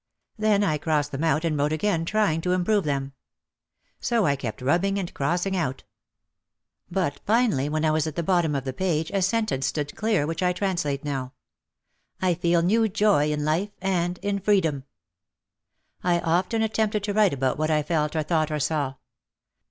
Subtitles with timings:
[0.35, 3.13] Then I crossed them out and wrote again trying to improve them.
[3.99, 5.83] So I kept rubbing and crossing out.
[6.89, 9.05] But finally when I was at 230 OUT OF THE SHADOW the bottom of the
[9.05, 11.33] page a sentence stood clear which I translate now.
[12.19, 14.85] "I feel new joy in life and in freedom."
[16.03, 18.95] I often attempted to write about what I felt or thought or saw.